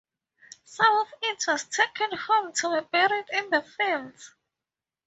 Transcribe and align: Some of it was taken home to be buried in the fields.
Some 0.65 0.97
of 0.97 1.13
it 1.21 1.43
was 1.47 1.63
taken 1.65 2.17
home 2.17 2.53
to 2.53 2.81
be 2.81 2.87
buried 2.91 3.29
in 3.33 3.51
the 3.51 3.61
fields. 3.61 4.33